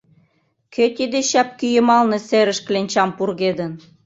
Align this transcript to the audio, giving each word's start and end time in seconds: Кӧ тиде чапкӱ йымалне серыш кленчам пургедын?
Кӧ 0.73 0.85
тиде 0.95 1.19
чапкӱ 1.29 1.67
йымалне 1.75 2.19
серыш 2.27 2.59
кленчам 2.67 3.09
пургедын? 3.17 3.71